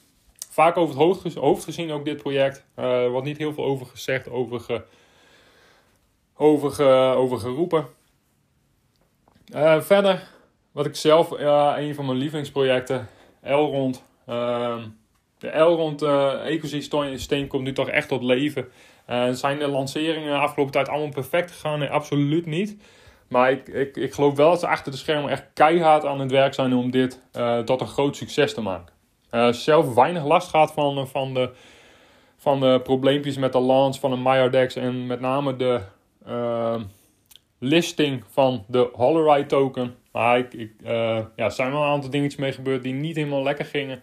vaak 0.51 0.77
over 0.77 0.95
het 1.25 1.35
hoofd, 1.35 1.65
gezien 1.65 1.93
ook 1.93 2.05
dit 2.05 2.17
project. 2.17 2.65
Er 2.75 3.11
wordt 3.11 3.27
niet 3.27 3.39
heel 3.39 3.55
veel 3.55 3.65
over 3.65 3.87
gezegd, 3.87 4.31
over, 4.31 4.61
ge, 4.61 4.83
over, 6.37 6.71
ge, 6.71 7.15
over 7.17 7.39
geroepen. 7.39 7.87
Uh, 9.55 9.81
verder, 9.81 10.29
wat 10.73 10.87
ik 10.87 10.97
zelf, 10.97 11.33
uh, 11.33 11.75
een 11.77 11.95
van 11.95 12.07
mijn 12.07 12.19
lievelingsprojecten, 12.19 13.09
Elrond. 13.43 14.05
Uh, 14.29 14.83
de 15.39 15.49
Elrond 15.49 16.03
uh, 16.03 16.47
ecosysteem 16.47 17.47
komt 17.47 17.63
nu 17.65 17.73
toch 17.73 17.89
echt 17.89 18.09
tot 18.09 18.23
leven. 18.23 18.69
Zijn 19.31 19.59
de 19.59 19.69
lanceringen 19.69 20.33
de 20.33 20.39
afgelopen 20.39 20.73
tijd 20.73 20.89
allemaal 20.89 21.09
perfect 21.09 21.51
gegaan? 21.51 21.89
Absoluut 21.89 22.47
niet. 22.47 22.77
Maar 23.29 23.51
ik, 23.51 23.69
ik, 23.69 23.97
ik 23.97 24.15
geloof 24.15 24.37
wel 24.37 24.51
dat 24.51 24.61
ze 24.61 24.67
achter 24.67 24.93
de 24.93 24.99
schermen 24.99 25.31
echt 25.31 25.45
keihard 25.55 26.05
aan 26.05 26.21
het 26.21 26.31
werk 26.31 26.55
zijn 26.55 26.75
om 26.75 26.91
dit 26.91 27.21
tot 27.65 27.81
een 27.81 27.87
groot 27.87 28.17
succes 28.17 28.55
te 28.55 28.61
maken. 28.61 28.95
zelf 29.55 29.95
weinig 29.95 30.25
last 30.25 30.49
gehad 30.49 30.73
van, 30.73 31.09
van, 31.09 31.35
de, 31.35 31.51
van 32.37 32.61
de 32.61 32.81
probleempjes 32.83 33.37
met 33.37 33.53
de 33.53 33.61
launch 33.61 33.99
van 33.99 34.13
een 34.13 34.23
MyRDEX 34.23 34.77
en 34.77 35.07
met 35.07 35.21
name 35.21 35.57
de 35.57 35.81
listing 37.59 38.25
van 38.31 38.65
de 38.69 38.89
Holoride 38.93 39.47
token. 39.47 39.95
Maar 40.13 40.39
ik, 40.39 40.53
uh, 40.53 40.71
ja, 41.37 41.45
er 41.45 41.51
zijn 41.51 41.73
wel 41.73 41.83
een 41.83 41.89
aantal 41.89 42.11
dingetjes 42.11 42.41
mee 42.41 42.53
gebeurd 42.53 42.83
die 42.83 42.93
niet 42.93 43.17
helemaal 43.17 43.43
lekker 43.43 43.65
gingen. 43.65 44.03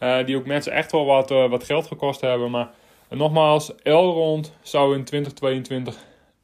Uh, 0.00 0.24
die 0.24 0.36
ook 0.36 0.46
mensen 0.46 0.72
echt 0.72 0.92
wel 0.92 1.04
wat, 1.04 1.30
uh, 1.30 1.50
wat 1.50 1.64
geld 1.64 1.86
gekost 1.86 2.20
hebben. 2.20 2.50
Maar 2.50 2.68
nogmaals, 3.10 3.72
Elrond 3.82 4.52
zou 4.62 4.94
in 4.94 5.04
2022 5.04 5.96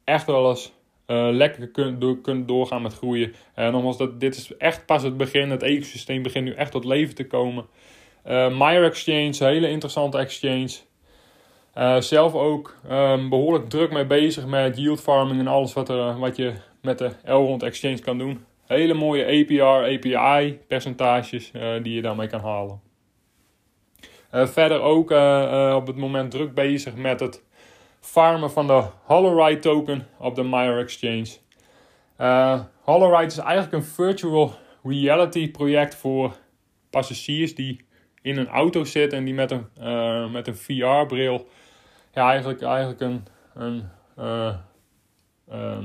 echt 0.03 0.25
wel 0.25 0.49
eens 0.49 0.71
lekker 1.31 1.67
kunnen, 1.67 1.99
door, 1.99 2.21
kunnen 2.21 2.45
doorgaan 2.45 2.81
met 2.81 2.93
groeien. 2.93 3.33
nogmaals, 3.55 3.97
dat, 3.97 4.19
dit 4.19 4.35
is 4.35 4.57
echt 4.57 4.85
pas 4.85 5.03
het 5.03 5.17
begin. 5.17 5.49
Het 5.49 5.63
ecosysteem 5.63 6.23
begint 6.23 6.45
nu 6.45 6.53
echt 6.53 6.71
tot 6.71 6.85
leven 6.85 7.15
te 7.15 7.27
komen. 7.27 7.65
Myer 8.51 8.83
Exchange, 8.83 9.25
een 9.39 9.47
hele 9.47 9.69
interessante 9.69 10.17
exchange. 10.17 10.69
Uh, 11.77 11.99
zelf 11.99 12.33
ook 12.33 12.75
um, 12.91 13.29
behoorlijk 13.29 13.69
druk 13.69 13.91
mee 13.91 14.05
bezig 14.05 14.45
met 14.45 14.77
yield 14.77 15.01
farming 15.01 15.39
en 15.39 15.47
alles 15.47 15.73
wat, 15.73 15.89
er, 15.89 16.19
wat 16.19 16.35
je 16.35 16.53
met 16.81 16.97
de 16.97 17.11
Elrond 17.23 17.63
Exchange 17.63 17.99
kan 17.99 18.17
doen. 18.17 18.45
Hele 18.65 18.93
mooie 18.93 19.25
APR, 19.25 19.63
API 19.63 20.59
percentages 20.67 21.51
uh, 21.55 21.83
die 21.83 21.93
je 21.93 22.01
daarmee 22.01 22.27
kan 22.27 22.39
halen. 22.39 22.81
Uh, 24.33 24.47
verder 24.47 24.81
ook 24.81 25.11
op 25.75 25.87
het 25.87 25.95
moment 25.95 26.31
druk 26.31 26.53
bezig 26.53 26.95
met 26.95 27.19
het 27.19 27.43
farmen 27.99 28.51
van 28.51 28.67
de 28.67 28.83
Holoride 29.03 29.59
token 29.59 30.07
op 30.17 30.35
de 30.35 30.43
Myer 30.43 30.79
Exchange. 30.79 31.27
Holoride 32.81 33.25
is 33.25 33.37
eigenlijk 33.37 33.73
een 33.73 33.83
virtual 33.83 34.53
reality 34.83 35.51
project 35.51 35.95
voor 35.95 36.35
passagiers 36.89 37.55
die 37.55 37.85
in 38.21 38.37
een 38.37 38.47
auto 38.47 38.83
zitten 38.83 39.17
en 39.17 39.25
die 39.25 39.33
met 39.33 39.51
een, 39.51 40.31
met 40.31 40.47
een 40.47 40.55
VR-bril 40.55 41.47
ja, 42.13 42.29
eigenlijk, 42.29 42.61
eigenlijk 42.61 43.01
een, 43.01 43.25
een, 43.53 43.89
uh, 44.19 44.55
uh, 45.51 45.77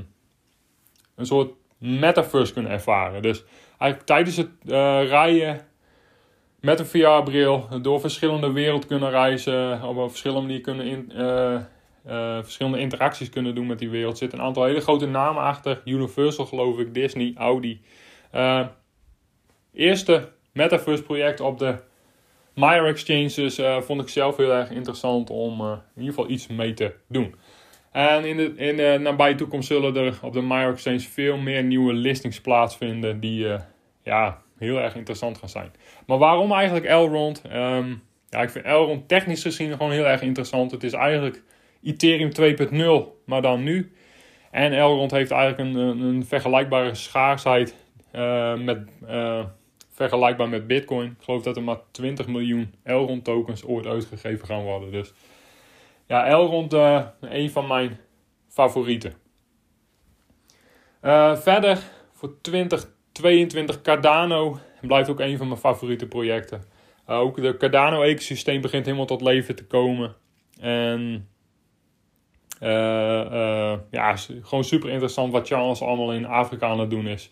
een 1.15 1.27
soort 1.27 1.53
metaverse 1.79 2.53
kunnen 2.53 2.73
ervaren. 2.73 3.23
Dus 3.23 3.45
eigenlijk 3.69 4.03
tijdens 4.07 4.37
het 4.37 4.51
uh, 4.65 5.09
rijden 5.09 5.61
met 6.61 6.79
een 6.79 6.87
VR-bril 6.87 7.69
door 7.83 8.01
verschillende 8.01 8.53
werelden 8.53 8.89
kunnen 8.89 9.11
reizen, 9.11 9.83
op 9.83 10.09
verschillende 10.09 10.47
manier 10.47 10.61
kunnen 10.61 10.87
in, 10.87 11.13
verschillende 12.43 12.79
interacties 12.79 13.31
kunnen 13.31 13.55
doen 13.55 13.67
met 13.67 13.79
die 13.79 13.91
wereld. 13.91 14.13
Er 14.13 14.19
zitten 14.19 14.39
een 14.39 14.45
aantal 14.45 14.65
hele 14.65 14.81
grote 14.81 15.07
namen 15.07 15.43
achter. 15.43 15.83
Universal 15.85 16.47
geloof 16.47 16.79
ik, 16.79 16.95
Disney, 16.95 17.33
Audi. 17.37 17.81
eerste 19.73 20.29
metaverse 20.53 21.03
project 21.03 21.41
op 21.41 21.59
de 21.59 21.77
Myer 22.55 22.87
Exchanges 22.87 23.61
vond 23.85 24.01
ik 24.01 24.09
zelf 24.09 24.37
heel 24.37 24.53
erg 24.53 24.71
interessant 24.71 25.31
om 25.31 25.61
in 25.61 25.81
ieder 26.03 26.15
geval 26.15 26.31
iets 26.31 26.47
mee 26.47 26.75
te 26.75 26.95
doen. 27.09 27.35
En 27.93 28.25
in 28.25 28.37
de, 28.37 28.55
in 28.57 28.77
de 28.77 28.99
nabije 29.01 29.35
toekomst 29.35 29.69
zullen 29.69 29.97
er 29.97 30.19
op 30.23 30.33
de 30.33 30.43
Myer 30.43 30.73
Exchange 30.73 31.01
veel 31.01 31.37
meer 31.37 31.63
nieuwe 31.63 31.93
listings 31.93 32.41
plaatsvinden 32.41 33.21
die 33.21 33.47
ja, 34.03 34.43
heel 34.59 34.81
erg 34.81 34.95
interessant 34.95 35.39
gaan 35.39 35.49
zijn. 35.49 35.73
Maar 36.07 36.19
waarom 36.19 36.53
eigenlijk 36.53 36.87
Elrond? 36.87 37.43
Um, 37.53 38.03
ja, 38.31 38.43
ik 38.43 38.51
vind 38.51 38.65
Elrond 38.65 39.09
technisch 39.09 39.43
gezien 39.43 39.73
gewoon 39.73 39.93
heel 39.93 40.07
erg 40.07 40.23
interessant. 40.23 40.71
Het 40.71 40.83
is 40.83 40.93
eigenlijk 40.93 41.43
Ethereum 41.83 42.31
2.0, 43.11 43.25
maar 43.25 43.43
dan 43.43 43.63
nu. 43.63 43.93
En 44.51 44.73
Elrond 44.73 45.11
heeft 45.11 45.31
eigenlijk 45.31 45.77
een, 45.77 46.01
een, 46.01 46.25
vergelijkbare 46.27 46.95
schaarsheid 46.95 47.75
met 48.59 48.79
vergelijkbaar 49.91 50.49
met 50.49 50.67
Bitcoin. 50.67 51.11
Ik 51.11 51.25
geloof 51.25 51.43
dat 51.43 51.57
er 51.57 51.63
maar 51.63 51.81
20 51.91 52.27
miljoen 52.27 52.75
Elrond 52.83 53.25
tokens 53.25 53.65
ooit 53.65 53.87
uitgegeven 53.87 54.47
gaan 54.47 54.63
worden. 54.63 54.93
Dus 54.93 55.13
ja, 56.07 56.27
Elrond 56.27 56.75
uh, 56.75 57.07
een 57.21 57.51
van 57.51 57.67
mijn 57.67 57.99
favorieten. 58.49 59.13
Verder 61.35 61.79
voor 62.13 62.41
2022 63.19 63.83
Cardano 63.83 64.59
blijft 64.81 65.11
ook 65.11 65.21
een 65.21 65.37
van 65.37 65.49
mijn 65.49 65.61
favoriete 65.61 66.07
projecten. 66.07 66.63
Uh, 67.09 67.19
ook 67.19 67.37
de 67.43 67.57
Cardano-ecosysteem 67.57 68.61
begint 68.61 68.85
helemaal 68.85 69.07
tot 69.07 69.21
leven 69.21 69.57
te 69.57 69.67
komen. 69.67 70.15
En 70.61 71.29
ja, 73.91 74.17
gewoon 74.43 74.65
super 74.65 74.91
interessant 74.91 75.33
wat 75.33 75.47
Charles 75.47 75.81
allemaal 75.81 76.13
in 76.13 76.27
Afrika 76.27 76.67
aan 76.67 76.81
het 76.81 76.91
doen 76.91 77.07
is. 77.07 77.31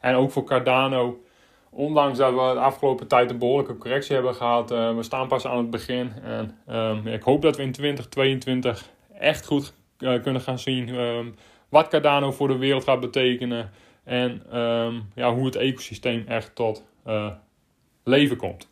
En 0.00 0.14
ook 0.14 0.30
voor 0.30 0.44
Cardano 0.44 1.22
ondanks 1.70 2.18
dat 2.18 2.30
we 2.30 2.36
de 2.36 2.60
afgelopen 2.60 3.06
tijd 3.06 3.30
een 3.30 3.38
behoorlijke 3.38 3.78
correctie 3.78 4.14
hebben 4.14 4.34
gehad, 4.34 4.70
we 4.70 5.02
staan 5.02 5.28
pas 5.28 5.46
aan 5.46 5.58
het 5.58 5.70
begin. 5.70 6.12
En 6.22 6.58
um, 6.68 7.06
ik 7.06 7.22
hoop 7.22 7.42
dat 7.42 7.56
we 7.56 7.62
in 7.62 7.72
2022 7.72 8.90
echt 9.18 9.46
goed 9.46 9.74
kunnen 9.98 10.40
gaan 10.40 10.58
zien 10.58 10.88
um, 10.88 11.34
wat 11.68 11.88
Cardano 11.88 12.32
voor 12.32 12.48
de 12.48 12.58
wereld 12.58 12.84
gaat 12.84 13.00
betekenen. 13.00 13.70
En 14.04 14.58
um, 14.60 15.10
ja, 15.14 15.34
hoe 15.34 15.44
het 15.44 15.56
ecosysteem 15.56 16.24
echt 16.26 16.54
tot 16.54 16.84
uh, 17.06 17.30
leven 18.04 18.36
komt. 18.36 18.68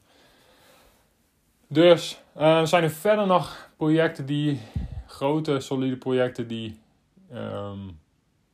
Dus 1.69 2.23
zijn 2.62 2.83
er 2.83 2.91
verder 2.91 3.27
nog 3.27 3.71
projecten 3.77 4.27
die, 4.27 4.61
grote 5.07 5.61
solide 5.61 5.97
projecten 5.97 6.47
die 6.47 6.81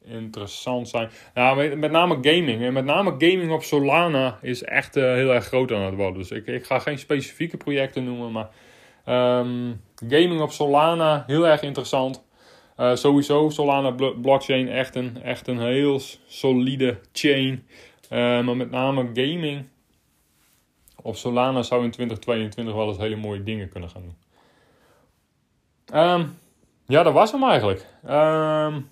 interessant 0.09 0.89
zijn. 0.89 1.11
Nou, 1.35 1.77
met 1.77 1.91
name 1.91 2.15
gaming. 2.15 2.63
En 2.63 2.73
met 2.73 2.85
name 2.85 3.11
gaming 3.11 3.53
op 3.53 3.63
Solana 3.63 4.39
is 4.43 4.63
echt 4.63 4.97
uh, 4.97 5.05
heel 5.05 5.35
erg 5.35 5.45
groot 5.45 5.73
aan 5.73 5.83
het 5.83 5.95
worden. 5.95 6.19
Dus 6.19 6.31
ik, 6.31 6.47
ik 6.47 6.65
ga 6.65 6.79
geen 6.79 6.99
specifieke 6.99 7.57
projecten 7.57 8.05
noemen, 8.05 8.33
maar 8.33 8.49
um, 9.41 9.83
gaming 10.09 10.41
op 10.41 10.51
Solana, 10.51 11.25
heel 11.27 11.47
erg 11.47 11.63
interessant. 11.63 12.27
Uh, 12.81 12.95
sowieso 12.95 13.51
Solana 13.51 13.91
blockchain, 14.21 14.69
echt 14.69 14.95
een, 14.95 15.23
echt 15.23 15.49
een 15.49 15.61
heel 15.61 16.01
solide 16.27 16.99
chain. 17.13 17.67
Uh, 18.11 18.19
maar 18.19 18.57
met 18.57 18.71
name 18.71 19.11
gaming 19.15 19.69
op 21.03 21.17
Solana 21.17 21.63
zou 21.63 21.85
in 21.85 21.91
2022 21.91 22.75
wel 22.75 22.89
eens 22.89 22.99
hele 22.99 23.17
mooie 23.17 23.43
dingen 23.43 23.69
kunnen 23.69 23.91
gaan 23.91 24.03
doen. 24.03 24.17
Um, 26.01 26.39
ja, 26.87 27.03
dat 27.03 27.13
was 27.13 27.33
hem 27.33 27.43
eigenlijk. 27.43 27.87
Um, 28.09 28.91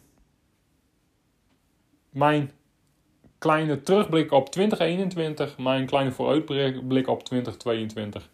mijn 2.10 2.50
kleine 3.38 3.82
terugblik 3.82 4.32
op 4.32 4.50
2021, 4.50 5.58
maar 5.58 5.78
een 5.78 5.86
kleine 5.86 6.12
vooruitblik 6.12 7.08
op 7.08 7.24
2022. 7.24 8.28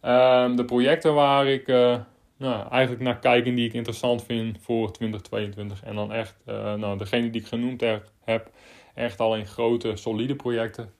Ehm, 0.00 0.56
de 0.56 0.64
projecten 0.64 1.14
waar 1.14 1.46
ik 1.46 1.68
uh, 1.68 1.98
nou, 2.42 2.68
eigenlijk 2.68 3.02
naar 3.02 3.18
kijk 3.18 3.46
en 3.46 3.54
die 3.54 3.66
ik 3.66 3.72
interessant 3.72 4.24
vind 4.24 4.56
voor 4.60 4.92
2022. 4.92 5.82
En 5.82 5.94
dan 5.94 6.12
echt, 6.12 6.36
uh, 6.46 6.74
nou, 6.74 6.98
degene 6.98 7.30
die 7.30 7.40
ik 7.40 7.46
genoemd 7.46 7.80
heb, 8.24 8.50
echt 8.94 9.20
al 9.20 9.36
in 9.36 9.46
grote, 9.46 9.96
solide 9.96 10.36
projecten. 10.36 10.92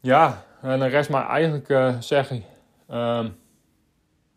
Ja, 0.00 0.44
en 0.62 0.78
dan 0.78 0.88
rest 0.88 1.10
maar 1.10 1.28
eigenlijk 1.28 1.68
uh, 1.68 2.00
zeggen. 2.00 2.44
Um, 2.90 3.36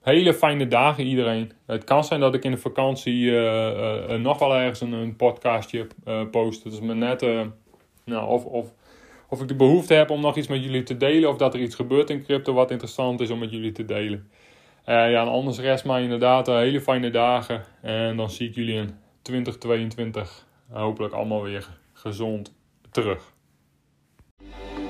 hele 0.02 0.34
fijne 0.34 0.68
dagen 0.68 1.06
iedereen. 1.06 1.52
Het 1.66 1.84
kan 1.84 2.04
zijn 2.04 2.20
dat 2.20 2.34
ik 2.34 2.44
in 2.44 2.52
de 2.52 2.58
vakantie 2.58 3.24
uh, 3.24 4.14
nog 4.16 4.40
wel 4.40 4.56
ergens 4.56 4.82
een, 4.82 4.92
een 4.92 5.16
podcastje 5.16 5.88
post. 6.32 6.64
Het 6.64 6.74
is 6.74 6.80
me 6.80 6.94
net 6.94 7.22
nou, 8.06 8.28
of, 8.28 8.46
of, 8.46 8.74
of 9.30 9.42
ik 9.42 9.48
de 9.48 9.56
behoefte 9.56 9.94
heb 9.94 10.10
om 10.10 10.22
nog 10.22 10.38
iets 10.38 10.48
met 10.48 10.64
jullie 10.64 10.84
te 10.84 10.98
delen. 10.98 11.30
Of 11.30 11.38
dat 11.38 11.54
er 11.54 11.60
iets 11.60 11.76
gebeurt 11.76 12.10
in 12.10 12.24
crypto 12.24 12.54
wat 12.54 12.72
interessant 12.72 13.20
is 13.20 13.30
om 13.30 13.40
met 13.40 13.52
jullie 13.52 13.72
te 13.72 13.86
delen. 13.86 14.30
Ja, 14.86 15.22
en 15.22 15.28
anders 15.28 15.60
rest 15.60 15.86
maar 15.86 16.02
inderdaad 16.02 16.48
hele 16.48 16.82
fijne 16.82 17.10
dagen. 17.10 17.64
En 17.82 18.18
dan 18.18 18.30
zie 18.30 18.50
ik 18.50 18.56
jullie 18.56 18.76
in 18.76 18.96
2022 19.22 20.46
hopelijk 20.70 21.14
allemaal 21.14 21.44
weer 21.44 21.68
gezond 21.94 22.56
terug. 22.92 23.34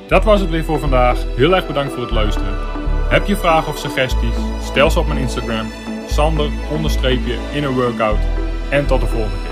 Dat 0.07 0.23
was 0.23 0.41
het 0.41 0.49
weer 0.49 0.63
voor 0.63 0.79
vandaag. 0.79 1.35
Heel 1.35 1.55
erg 1.55 1.67
bedankt 1.67 1.93
voor 1.93 2.01
het 2.01 2.11
luisteren. 2.11 2.53
Heb 3.09 3.25
je 3.25 3.35
vragen 3.35 3.71
of 3.71 3.77
suggesties? 3.77 4.35
Stel 4.61 4.89
ze 4.91 4.99
op 4.99 5.07
mijn 5.07 5.19
Instagram. 5.19 5.71
Sander 6.07 6.49
onderstreepje 6.71 7.37
in 7.53 7.63
een 7.63 7.73
workout. 7.73 8.19
En 8.69 8.87
tot 8.87 8.99
de 8.99 9.07
volgende 9.07 9.37
keer. 9.43 9.50